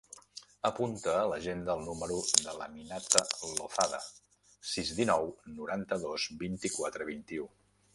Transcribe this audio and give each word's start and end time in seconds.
Apunta 0.69 1.11
a 1.23 1.27
l'agenda 1.31 1.75
el 1.79 1.83
número 1.89 2.17
de 2.47 2.55
l'Aminata 2.61 3.23
Lozada: 3.53 4.03
sis, 4.75 4.97
dinou, 5.03 5.31
noranta-dos, 5.61 6.31
vint-i-quatre, 6.47 7.13
vint-i-u. 7.17 7.53